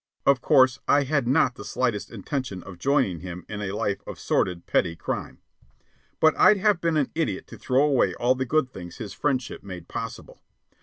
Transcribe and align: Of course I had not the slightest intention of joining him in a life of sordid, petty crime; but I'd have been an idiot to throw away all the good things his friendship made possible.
Of 0.25 0.41
course 0.41 0.79
I 0.87 1.03
had 1.03 1.27
not 1.27 1.53
the 1.53 1.63
slightest 1.63 2.09
intention 2.09 2.63
of 2.63 2.79
joining 2.79 3.19
him 3.19 3.45
in 3.47 3.61
a 3.61 3.71
life 3.71 4.01
of 4.07 4.17
sordid, 4.19 4.65
petty 4.65 4.95
crime; 4.95 5.37
but 6.19 6.35
I'd 6.39 6.57
have 6.57 6.81
been 6.81 6.97
an 6.97 7.11
idiot 7.13 7.45
to 7.49 7.57
throw 7.59 7.83
away 7.83 8.15
all 8.15 8.33
the 8.33 8.43
good 8.43 8.73
things 8.73 8.97
his 8.97 9.13
friendship 9.13 9.61
made 9.61 9.87
possible. 9.87 10.41